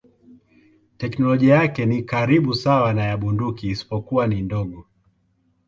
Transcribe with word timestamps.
Teknolojia 0.97 1.55
yake 1.55 1.85
ni 1.85 2.03
karibu 2.03 2.53
sawa 2.55 2.93
na 2.93 3.03
ya 3.03 3.17
bunduki 3.17 3.67
isipokuwa 3.67 4.27
ni 4.27 4.41
ndogo. 4.41 4.87